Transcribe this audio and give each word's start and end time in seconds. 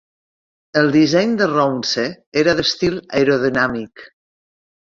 El 0.79 0.89
disseny 0.95 1.35
de 1.41 1.47
Rowse 1.51 2.07
era 2.45 2.57
d'estil 2.61 2.99
aerodinàmic. 3.21 4.07